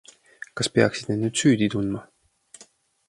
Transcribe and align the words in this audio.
Kas 0.61 0.69
peaksid 0.77 1.11
end 1.15 1.21
nüüd 1.27 1.35
süüdi 1.43 1.67
tundma? 1.75 2.01